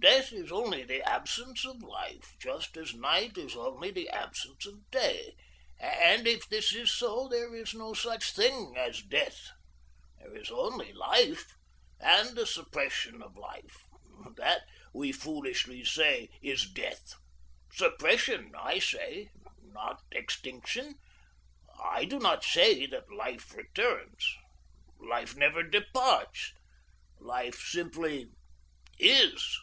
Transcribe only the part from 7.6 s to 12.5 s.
no such thing as death. There is only life, and the